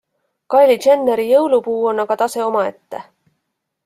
[0.53, 3.03] Kylie Jenneri jõulupuu on aga tase omaette.